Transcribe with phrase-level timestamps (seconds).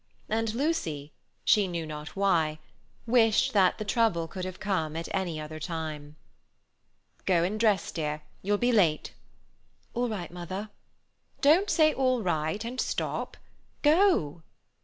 [0.29, 6.15] And Lucy—she knew not why—wished that the trouble could have come at any other time.
[7.27, 9.13] "Go and dress, dear; you'll be late."
[9.93, 10.71] "All right, mother—"
[11.41, 13.37] "Don't say 'All right' and stop.
[13.83, 14.41] Go."